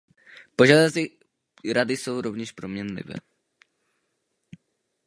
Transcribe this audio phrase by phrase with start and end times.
[0.55, 1.17] Požadavky
[1.75, 3.13] Rady jsou rovněž proměnlivé.